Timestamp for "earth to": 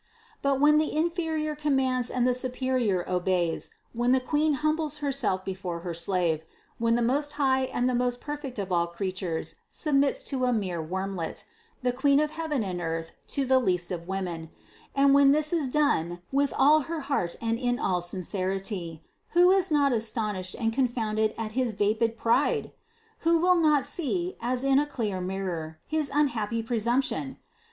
12.81-13.45